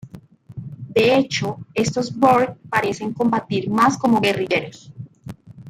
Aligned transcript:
De 0.95 1.15
hecho, 1.15 1.57
estos 1.75 2.17
Borg 2.17 2.57
parecen 2.71 3.13
combatir 3.13 3.69
más 3.69 3.99
como 3.99 4.19
guerrilleros. 4.19 4.91